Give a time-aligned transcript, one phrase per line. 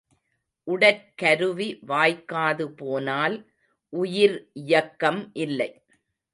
[0.67, 3.37] உடற்கருவி வாய்க்காது போனால்
[3.93, 5.71] உயிர் இயக்கம் இல்லை.